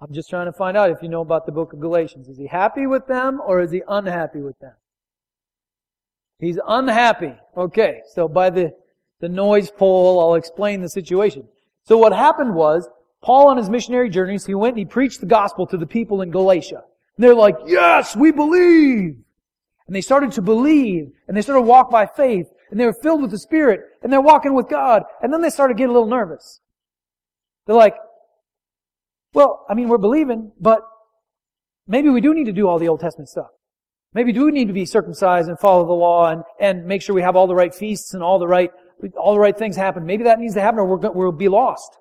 [0.00, 2.28] I'm just trying to find out if you know about the book of Galatians.
[2.28, 4.74] Is he happy with them or is he unhappy with them?
[6.42, 7.34] He's unhappy.
[7.56, 8.72] Okay, so by the,
[9.20, 11.46] the noise poll, I'll explain the situation.
[11.84, 12.88] So what happened was,
[13.22, 16.20] Paul on his missionary journeys, he went and he preached the gospel to the people
[16.20, 16.82] in Galatia.
[17.16, 19.18] And they're like, yes, we believe.
[19.86, 22.92] And they started to believe, and they started to walk by faith, and they were
[22.92, 25.90] filled with the Spirit, and they're walking with God, and then they started to get
[25.90, 26.60] a little nervous.
[27.66, 27.94] They're like,
[29.32, 30.80] well, I mean, we're believing, but
[31.86, 33.50] maybe we do need to do all the Old Testament stuff.
[34.14, 37.14] Maybe do we need to be circumcised and follow the law and, and make sure
[37.14, 38.70] we have all the right feasts and all the right,
[39.16, 40.04] all the right things happen.
[40.04, 41.96] Maybe that needs to happen or we're, we'll be lost.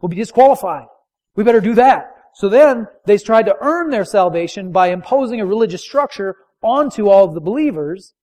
[0.00, 0.86] We'll be disqualified.
[1.34, 2.14] We better do that.
[2.34, 7.24] So then they tried to earn their salvation by imposing a religious structure onto all
[7.24, 8.14] of the believers.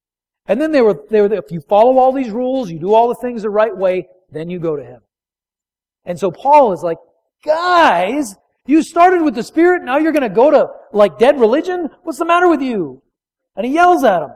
[0.45, 3.08] And then they were, they were, if you follow all these rules, you do all
[3.08, 5.02] the things the right way, then you go to Him.
[6.06, 6.98] And so Paul is like,
[7.45, 8.36] guys,
[8.69, 11.89] you started with the Spirit, now you're gonna go to like dead religion?
[12.03, 13.01] What's the matter with you?
[13.55, 14.29] And he yells at him.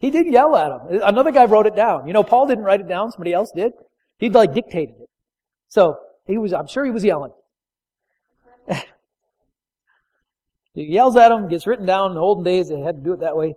[0.00, 1.00] He did yell at him.
[1.04, 2.06] Another guy wrote it down.
[2.06, 3.72] You know, Paul didn't write it down, somebody else did.
[4.18, 5.08] He'd like dictated it.
[5.68, 7.32] So he was, I'm sure he was yelling.
[10.74, 12.10] he yells at him, gets written down.
[12.10, 13.54] In the olden days, they had to do it that way.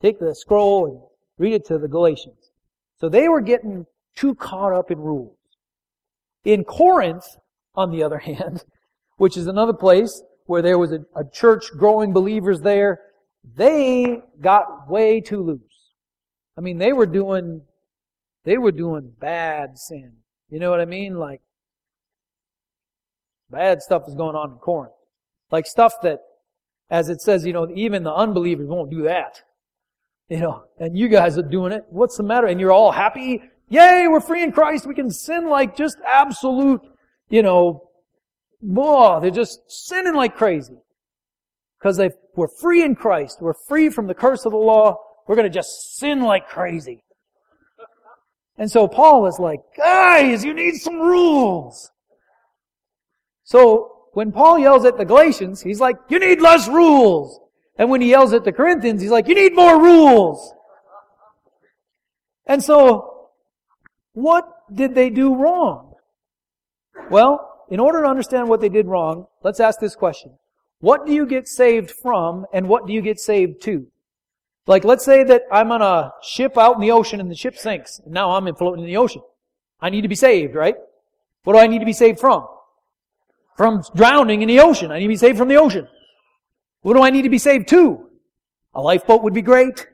[0.00, 1.00] Take the scroll and
[1.38, 2.50] read it to the Galatians.
[2.98, 5.36] So they were getting too caught up in rules.
[6.44, 7.24] In Corinth,
[7.74, 8.64] on the other hand,
[9.16, 13.00] which is another place where there was a, a church growing believers there,
[13.56, 15.60] they got way too loose.
[16.56, 17.62] I mean, they were doing,
[18.44, 20.12] they were doing bad sin.
[20.50, 21.16] You know what I mean?
[21.16, 21.40] Like,
[23.50, 24.94] bad stuff is going on in Corinth.
[25.50, 26.20] Like stuff that,
[26.90, 29.42] as it says, you know, even the unbelievers won't do that.
[30.28, 31.84] You know, and you guys are doing it.
[31.90, 32.46] What's the matter?
[32.46, 34.86] And you're all happy Yay, we're free in Christ.
[34.86, 36.82] We can sin like just absolute,
[37.30, 37.88] you know,
[38.76, 40.76] oh, they're just sinning like crazy.
[41.78, 43.38] Because they we're free in Christ.
[43.40, 44.98] We're free from the curse of the law.
[45.26, 47.02] We're going to just sin like crazy.
[48.58, 51.90] And so Paul is like, guys, you need some rules.
[53.44, 57.40] So when Paul yells at the Galatians, he's like, you need less rules.
[57.78, 60.52] And when he yells at the Corinthians, he's like, you need more rules.
[62.46, 63.11] And so
[64.12, 65.94] what did they do wrong?
[67.10, 70.32] Well, in order to understand what they did wrong, let's ask this question.
[70.80, 73.86] What do you get saved from and what do you get saved to?
[74.66, 77.56] Like, let's say that I'm on a ship out in the ocean and the ship
[77.56, 78.00] sinks.
[78.00, 79.22] And now I'm floating in the ocean.
[79.80, 80.76] I need to be saved, right?
[81.44, 82.46] What do I need to be saved from?
[83.56, 84.92] From drowning in the ocean.
[84.92, 85.88] I need to be saved from the ocean.
[86.82, 88.08] What do I need to be saved to?
[88.74, 89.86] A lifeboat would be great.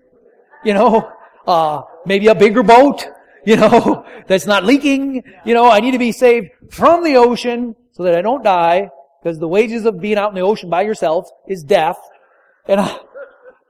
[0.65, 1.13] You know,
[1.47, 3.07] uh, maybe a bigger boat
[3.45, 5.23] you know, that's not leaking.
[5.45, 8.91] You know, I need to be saved from the ocean so that I don't die.
[9.23, 11.99] because the wages of being out in the ocean by yourself is death.
[12.67, 12.99] And I,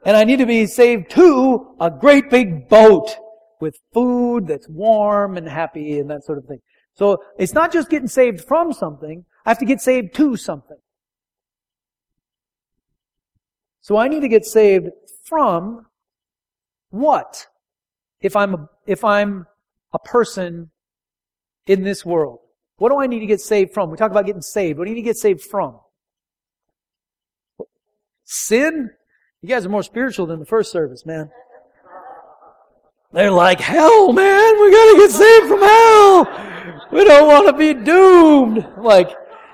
[0.05, 3.17] and I need to be saved to a great big boat
[3.61, 6.61] with food that's warm and happy and that sort of thing.
[6.95, 9.25] So it's not just getting saved from something.
[9.47, 10.77] I have to get saved to something.
[13.81, 14.89] So I need to get saved
[15.25, 15.87] from
[16.91, 17.47] what?
[18.21, 19.47] If I'm if I'm
[19.93, 20.71] a person
[21.67, 22.41] in this world.
[22.77, 23.91] What do I need to get saved from?
[23.91, 24.79] We talk about getting saved.
[24.79, 25.81] What do you need to get saved from?
[28.25, 28.91] Sin?
[29.43, 31.31] You guys are more spiritual than the first service, man.
[33.13, 36.89] They're like, hell, man, we gotta get saved from hell.
[36.93, 38.67] We don't want to be doomed.
[38.79, 39.11] Like,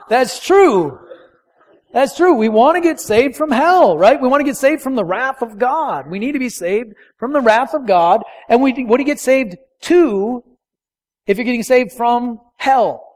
[0.08, 0.98] that's true.
[1.92, 2.34] That's true.
[2.34, 4.20] We want to get saved from hell, right?
[4.20, 6.10] We want to get saved from the wrath of God.
[6.10, 8.22] We need to be saved from the wrath of God.
[8.48, 10.44] And we, what do you get saved to
[11.26, 13.06] if you're getting saved from hell?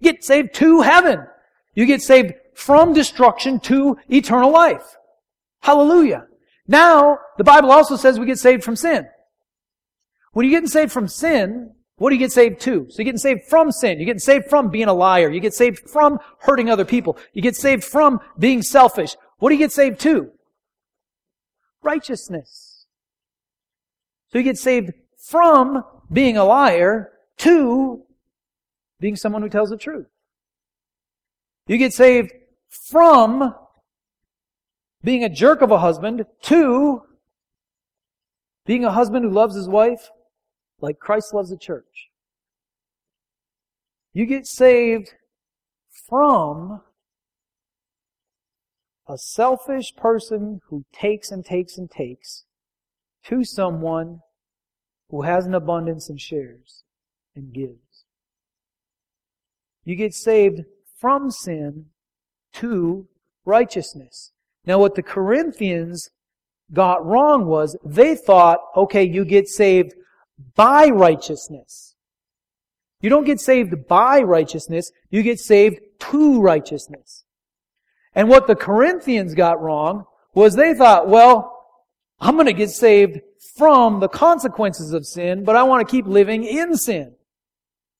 [0.00, 1.26] You get saved to heaven.
[1.74, 4.96] You get saved from destruction to eternal life.
[5.60, 6.26] Hallelujah.
[6.66, 9.06] Now, the Bible also says we get saved from sin.
[10.32, 12.86] When you're getting saved from sin, what do you get saved to?
[12.88, 13.98] So you're getting saved from sin.
[13.98, 15.30] You're getting saved from being a liar.
[15.30, 17.18] You get saved from hurting other people.
[17.34, 19.16] You get saved from being selfish.
[19.38, 20.30] What do you get saved to?
[21.82, 22.86] Righteousness.
[24.30, 24.92] So you get saved
[25.30, 28.02] from being a liar to
[28.98, 30.08] being someone who tells the truth.
[31.68, 32.32] You get saved
[32.68, 33.54] from
[35.04, 37.02] being a jerk of a husband to
[38.66, 40.10] being a husband who loves his wife
[40.80, 42.10] like Christ loves the church.
[44.12, 45.14] You get saved
[46.08, 46.80] from
[49.08, 52.46] a selfish person who takes and takes and takes
[53.26, 54.22] to someone
[55.10, 56.84] who has an abundance and shares
[57.34, 58.04] and gives.
[59.84, 60.64] You get saved
[60.98, 61.86] from sin
[62.54, 63.08] to
[63.44, 64.32] righteousness.
[64.64, 66.10] Now what the Corinthians
[66.72, 69.94] got wrong was they thought, okay, you get saved
[70.54, 71.96] by righteousness.
[73.00, 77.24] You don't get saved by righteousness, you get saved to righteousness.
[78.14, 81.56] And what the Corinthians got wrong was they thought, well,
[82.20, 83.20] I'm going to get saved
[83.56, 87.14] from the consequences of sin, but I want to keep living in sin.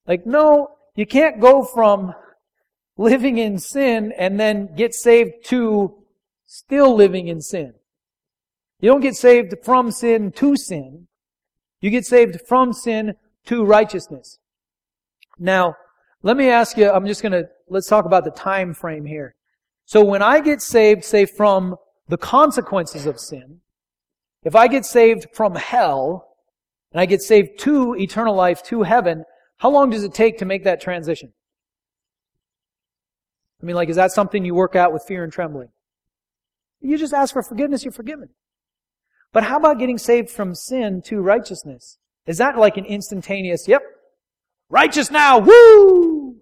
[0.07, 2.15] Like, no, you can't go from
[2.97, 5.95] living in sin and then get saved to
[6.47, 7.73] still living in sin.
[8.81, 11.07] You don't get saved from sin to sin.
[11.81, 13.15] You get saved from sin
[13.47, 14.39] to righteousness.
[15.39, 15.77] Now,
[16.23, 19.35] let me ask you, I'm just gonna, let's talk about the time frame here.
[19.87, 21.77] So when I get saved, say from
[22.09, 23.61] the consequences of sin,
[24.43, 26.27] if I get saved from hell,
[26.93, 29.25] and I get saved to eternal life, to heaven,
[29.59, 31.33] how long does it take to make that transition?
[33.63, 35.69] I mean, like, is that something you work out with fear and trembling?
[36.81, 38.31] You just ask for forgiveness, you're forgiven.
[39.33, 41.99] But how about getting saved from sin to righteousness?
[42.27, 43.83] Is that like an instantaneous, yep,
[44.71, 46.37] righteous now, woo!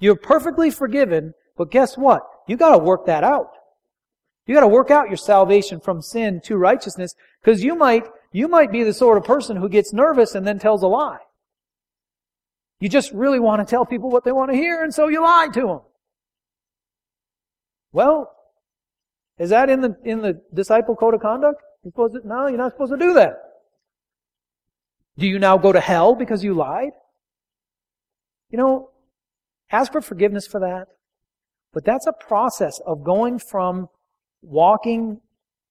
[0.00, 2.22] You're perfectly forgiven, but guess what?
[2.48, 3.50] You gotta work that out.
[4.46, 8.70] You gotta work out your salvation from sin to righteousness, because you might, you might
[8.70, 11.18] be the sort of person who gets nervous and then tells a lie.
[12.80, 15.22] You just really want to tell people what they want to hear, and so you
[15.22, 15.80] lie to them.
[17.92, 18.34] Well,
[19.38, 21.62] is that in the, in the disciple code of conduct?
[21.82, 23.36] You're supposed to, no, you're not supposed to do that.
[25.16, 26.92] Do you now go to hell because you lied?
[28.50, 28.90] You know,
[29.70, 30.88] ask for forgiveness for that.
[31.72, 33.88] But that's a process of going from
[34.44, 35.20] walking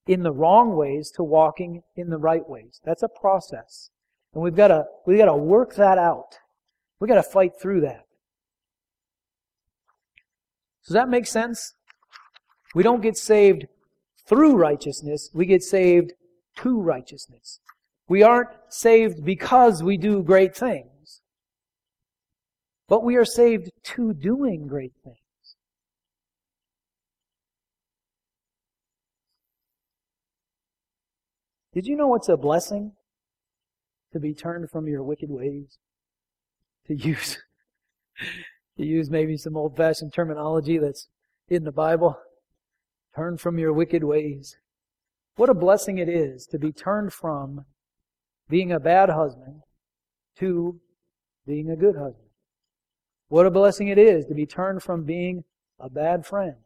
[0.08, 2.82] in the wrong ways to walking in the right ways.
[2.84, 3.90] That's a process.
[4.34, 6.40] And we've got to, we've got to work that out.
[7.00, 8.06] We've got to fight through that.
[10.86, 11.74] Does that make sense?
[12.76, 13.66] We don't get saved
[14.28, 16.14] through righteousness, we get saved
[16.58, 17.60] to righteousness.
[18.08, 21.22] We aren't saved because we do great things,
[22.88, 25.18] but we are saved to doing great things.
[31.74, 32.92] Did you know it's a blessing
[34.12, 35.80] to be turned from your wicked ways?
[36.88, 37.40] To use,
[38.78, 41.08] to use maybe some old fashioned terminology that's
[41.50, 42.20] in the Bible.
[43.16, 44.58] Turn from your wicked ways.
[45.36, 47.66] What a blessing it is to be turned from
[48.50, 49.62] being a bad husband
[50.38, 50.80] to
[51.48, 52.30] being a good husband.
[53.30, 55.44] What a blessing it is to be turned from being
[55.80, 56.58] a bad friend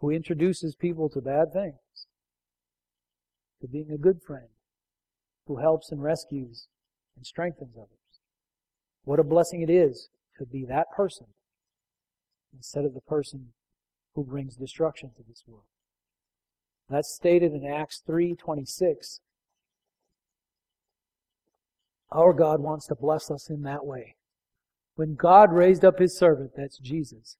[0.00, 2.06] who introduces people to bad things
[3.60, 4.48] to being a good friend
[5.46, 6.68] who helps and rescues
[7.16, 8.20] and strengthens others.
[9.04, 10.08] What a blessing it is
[10.38, 11.26] to be that person
[12.54, 13.52] instead of the person
[14.14, 15.64] who brings destruction to this world.
[16.88, 19.20] That's stated in Acts 3:26.
[22.12, 24.16] Our God wants to bless us in that way.
[24.96, 27.36] When God raised up his servant, that's Jesus,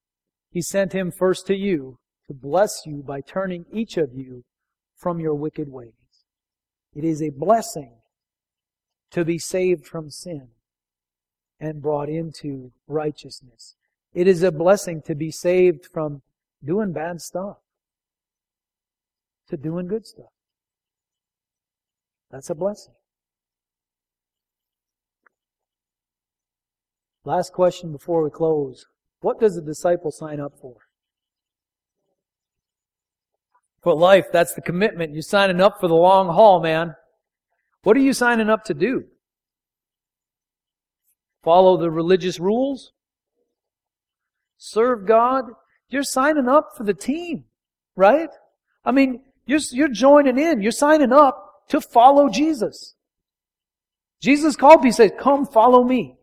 [0.50, 1.98] he sent him first to you
[2.28, 4.44] to bless you by turning each of you
[4.94, 5.99] from your wicked ways.
[6.95, 7.93] It is a blessing
[9.11, 10.49] to be saved from sin
[11.59, 13.76] and brought into righteousness.
[14.12, 16.22] It is a blessing to be saved from
[16.64, 17.59] doing bad stuff
[19.49, 20.32] to doing good stuff.
[22.30, 22.95] That's a blessing.
[27.24, 28.86] Last question before we close.
[29.20, 30.76] What does a disciple sign up for?
[33.83, 35.14] For life, that's the commitment.
[35.14, 36.95] You're signing up for the long haul, man.
[37.83, 39.05] What are you signing up to do?
[41.43, 42.93] Follow the religious rules?
[44.59, 45.47] Serve God?
[45.89, 47.45] You're signing up for the team,
[47.97, 48.28] right?
[48.85, 50.61] I mean, you're, you're joining in.
[50.61, 52.95] You're signing up to follow Jesus.
[54.20, 56.18] Jesus called me, said, come follow me.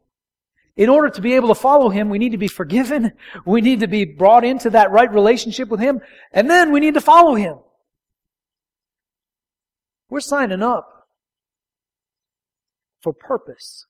[0.77, 3.13] In order to be able to follow Him, we need to be forgiven.
[3.45, 6.01] We need to be brought into that right relationship with Him.
[6.31, 7.57] And then we need to follow Him.
[10.09, 11.07] We're signing up
[13.01, 13.87] for purpose.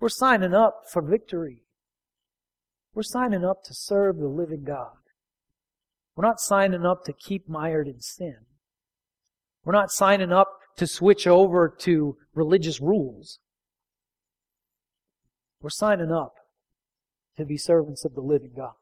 [0.00, 1.64] We're signing up for victory.
[2.94, 4.96] We're signing up to serve the living God.
[6.14, 8.36] We're not signing up to keep mired in sin.
[9.64, 13.40] We're not signing up to switch over to religious rules.
[15.64, 16.34] We're signing up
[17.38, 18.74] to be servants of the living God.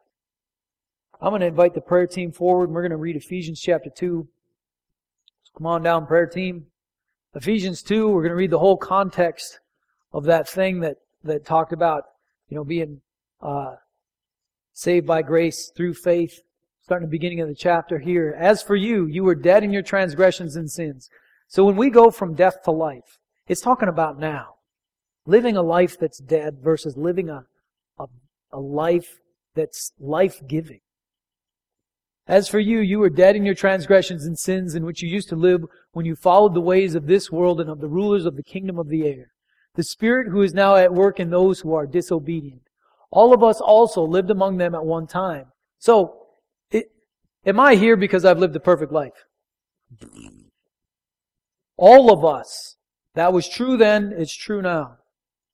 [1.21, 3.89] I'm going to invite the prayer team forward and we're going to read Ephesians chapter
[3.89, 4.27] 2.
[5.45, 6.67] So come on down, prayer team.
[7.37, 9.61] Ephesians 2, we're going to read the whole context
[10.13, 12.03] of that thing that, that talked about,
[12.49, 13.01] you know, being
[13.41, 13.77] uh,
[14.73, 16.41] saved by grace through faith.
[16.83, 18.37] Starting at the beginning of the chapter here.
[18.37, 21.09] As for you, you were dead in your transgressions and sins.
[21.47, 24.52] So when we go from death to life, it's talking about now.
[25.27, 27.45] Living a life that's dead versus living a,
[27.99, 28.07] a,
[28.53, 29.21] a life
[29.55, 30.81] that's life-giving.
[32.27, 35.29] As for you, you were dead in your transgressions and sins in which you used
[35.31, 38.37] to live when you followed the ways of this world and of the rulers of
[38.37, 39.33] the kingdom of the air.
[39.75, 42.63] The Spirit who is now at work in those who are disobedient.
[43.11, 45.47] All of us also lived among them at one time.
[45.79, 46.27] So,
[46.71, 46.87] it,
[47.45, 49.27] am I here because I've lived a perfect life?
[51.77, 52.77] All of us.
[53.15, 54.99] That was true then, it's true now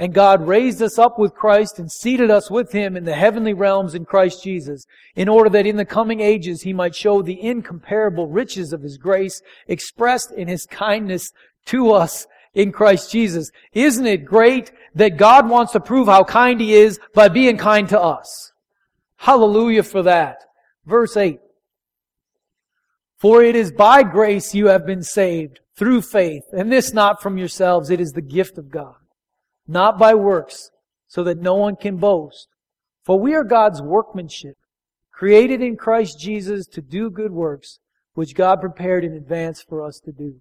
[0.00, 3.52] And God raised us up with Christ and seated us with Him in the heavenly
[3.52, 4.86] realms in Christ Jesus,
[5.16, 8.96] in order that in the coming ages He might show the incomparable riches of His
[8.96, 11.32] grace expressed in His kindness
[11.66, 13.50] to us in Christ Jesus.
[13.72, 17.88] Isn't it great that God wants to prove how kind He is by being kind
[17.88, 18.52] to us?
[19.16, 20.44] Hallelujah for that.
[20.86, 21.40] Verse 8.
[23.16, 27.36] For it is by grace you have been saved through faith, and this not from
[27.36, 28.94] yourselves, it is the gift of God
[29.68, 30.70] not by works,
[31.06, 32.48] so that no one can boast.
[33.04, 34.56] For we are God's workmanship,
[35.12, 37.78] created in Christ Jesus to do good works,
[38.14, 40.40] which God prepared in advance for us to do.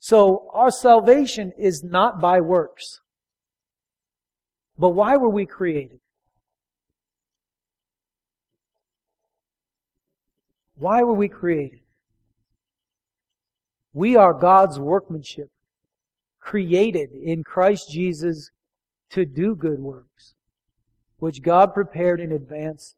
[0.00, 3.00] So our salvation is not by works.
[4.78, 6.00] But why were we created?
[10.76, 11.80] Why were we created?
[13.92, 15.50] We are God's workmanship,
[16.50, 18.50] created in Christ Jesus
[19.08, 20.34] to do good works,
[21.20, 22.96] which God prepared in advance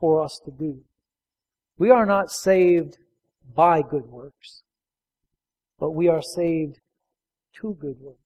[0.00, 0.80] for us to do.
[1.78, 2.98] We are not saved
[3.54, 4.62] by good works,
[5.78, 6.80] but we are saved
[7.60, 8.18] to good works.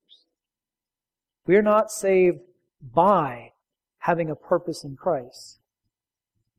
[1.47, 2.39] We are not saved
[2.81, 3.53] by
[3.99, 5.59] having a purpose in Christ.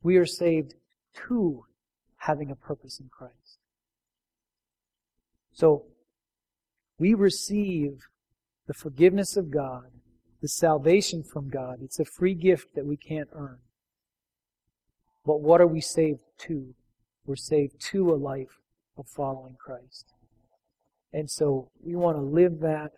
[0.04, 0.76] We are saved
[1.28, 1.66] to
[2.18, 3.58] having a purpose in Christ.
[5.54, 5.86] So,
[6.98, 8.08] we receive
[8.68, 9.86] the forgiveness of God,
[10.42, 11.80] the salvation from God.
[11.82, 13.60] It's a free gift that we can't earn.
[15.26, 16.74] But what are we saved to?
[17.26, 18.60] We're saved to a life
[18.98, 20.14] of following Christ.
[21.12, 22.92] And so we want to live that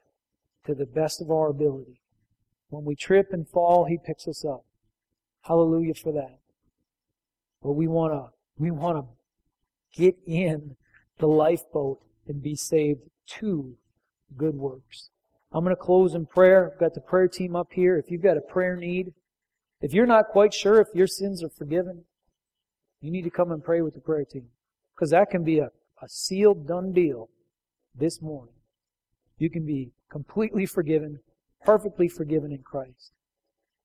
[0.66, 2.02] to the best of our ability.
[2.70, 4.66] When we trip and fall, He picks us up.
[5.44, 6.40] Hallelujah for that.
[7.64, 8.28] But we want to,
[8.58, 10.76] we want to get in
[11.20, 13.78] the lifeboat and be saved to
[14.36, 15.10] good works.
[15.52, 16.72] I'm going to close in prayer.
[16.72, 17.98] I've got the prayer team up here.
[17.98, 19.14] If you've got a prayer need,
[19.82, 22.04] if you're not quite sure if your sins are forgiven,
[23.02, 24.48] you need to come and pray with the prayer team.
[24.96, 25.70] Because that can be a,
[26.02, 27.30] a sealed, done deal
[27.96, 28.56] this morning.
[29.38, 31.20] You can be completely forgiven,
[31.64, 33.12] perfectly forgiven in Christ.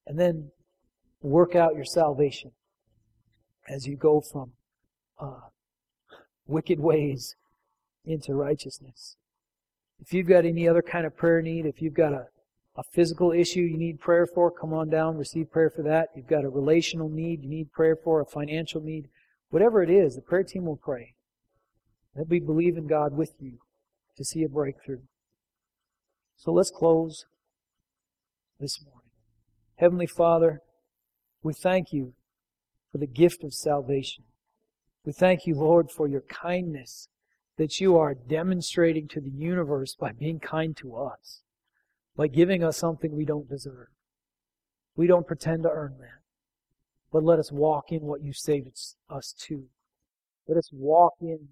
[0.07, 0.51] And then
[1.21, 2.53] work out your salvation
[3.69, 4.53] as you go from
[5.21, 5.49] uh,
[6.47, 7.37] wicked ways
[8.05, 9.17] into righteousness.
[10.03, 12.27] If you've got any other kind of prayer need, if you've got a,
[12.77, 16.09] a physical issue you need prayer for, come on down, receive prayer for that.
[16.17, 19.09] You've got a relational need you need prayer for, a financial need,
[19.51, 21.15] whatever it is, the prayer team will pray.
[22.17, 23.59] That we believe in God with you
[24.17, 25.03] to see a breakthrough.
[26.37, 27.25] So let's close
[28.59, 29.11] this morning.
[29.77, 30.63] Heavenly Father,
[31.45, 32.15] we thank you
[32.91, 34.25] for the gift of salvation.
[35.07, 37.09] We thank you, Lord, for your kindness
[37.59, 41.43] that you are demonstrating to the universe by being kind to us,
[42.17, 43.89] by giving us something we don't deserve.
[44.97, 46.21] We don't pretend to earn that.
[47.13, 48.79] But let us walk in what you saved
[49.11, 49.65] us to.
[50.49, 51.49] Let us walk in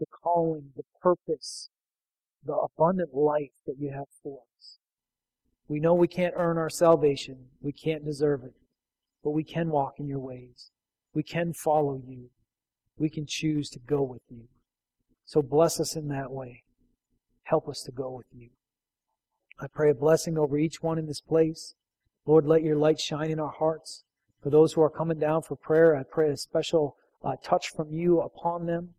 [0.00, 1.70] the calling, the purpose,
[2.44, 4.78] the abundant life that you have for us.
[5.68, 7.46] We know we can't earn our salvation.
[7.62, 8.54] We can't deserve it.
[9.22, 10.70] But we can walk in your ways.
[11.14, 12.28] We can follow you.
[12.98, 14.48] We can choose to go with you.
[15.26, 16.62] So bless us in that way.
[17.44, 18.50] Help us to go with you.
[19.58, 21.74] I pray a blessing over each one in this place.
[22.26, 24.04] Lord, let your light shine in our hearts.
[24.42, 27.92] For those who are coming down for prayer, I pray a special uh, touch from
[27.92, 28.90] you upon them.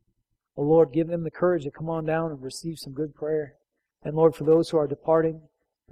[0.58, 3.56] Oh Lord, give them the courage to come on down and receive some good prayer.
[4.04, 5.42] And Lord, for those who are departing,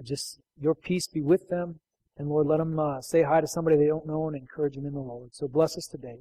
[0.01, 1.79] just your peace be with them.
[2.17, 4.85] And Lord, let them uh, say hi to somebody they don't know and encourage them
[4.85, 5.33] in the Lord.
[5.33, 6.19] So bless us today.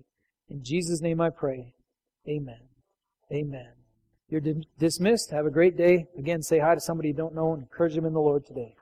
[0.48, 1.74] In Jesus' name I pray.
[2.28, 2.68] Amen.
[3.30, 3.81] Amen.
[4.32, 5.30] You're dismissed.
[5.32, 6.06] Have a great day.
[6.16, 8.74] Again, say hi to somebody you don't know and encourage them in the Lord today.